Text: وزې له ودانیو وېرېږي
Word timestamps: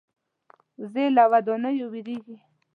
وزې 0.81 1.05
له 1.15 1.23
ودانیو 1.31 1.85
وېرېږي 1.93 2.37